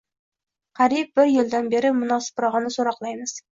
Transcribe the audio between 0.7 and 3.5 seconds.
Qariyb bir jildan beri munosibrog‘ini so‘roqlaymiz